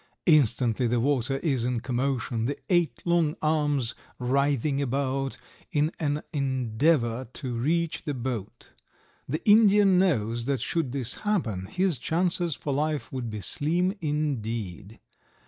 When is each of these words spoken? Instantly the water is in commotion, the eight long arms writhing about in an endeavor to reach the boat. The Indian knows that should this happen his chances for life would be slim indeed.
Instantly 0.25 0.87
the 0.87 0.99
water 0.99 1.37
is 1.43 1.63
in 1.63 1.79
commotion, 1.79 2.45
the 2.45 2.57
eight 2.71 3.03
long 3.05 3.35
arms 3.39 3.93
writhing 4.17 4.81
about 4.81 5.37
in 5.71 5.91
an 5.99 6.23
endeavor 6.33 7.25
to 7.33 7.53
reach 7.53 8.01
the 8.03 8.15
boat. 8.15 8.69
The 9.29 9.47
Indian 9.47 9.99
knows 9.99 10.45
that 10.45 10.59
should 10.59 10.91
this 10.91 11.19
happen 11.21 11.67
his 11.67 11.99
chances 11.99 12.55
for 12.55 12.73
life 12.73 13.13
would 13.13 13.29
be 13.29 13.41
slim 13.41 13.93
indeed. 14.01 14.99